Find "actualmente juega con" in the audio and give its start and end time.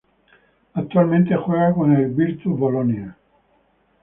0.73-1.95